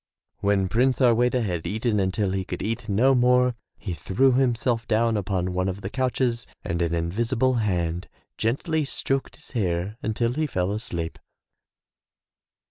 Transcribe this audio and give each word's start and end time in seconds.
When 0.39 0.67
Prince 0.67 0.97
Harweda 0.97 1.43
had 1.43 1.67
eaten 1.67 1.99
until 1.99 2.31
he 2.31 2.43
could 2.43 2.63
eat 2.63 2.89
no 2.89 3.13
more 3.13 3.53
he 3.77 3.93
threw 3.93 4.31
himself 4.31 4.87
down 4.87 5.15
upon 5.15 5.53
one 5.53 5.69
of 5.69 5.81
the 5.81 5.91
couches 5.91 6.47
and 6.63 6.81
an 6.81 6.95
invisible 6.95 7.53
hand 7.61 8.07
gently 8.35 8.83
stroked 8.83 9.35
his 9.35 9.51
hair 9.51 9.97
until 10.01 10.33
he 10.33 10.47
fell 10.47 10.71
asleep. 10.71 11.19